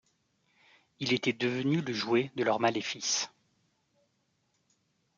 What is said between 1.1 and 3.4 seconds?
était devenu le jouet de leurs maléfices...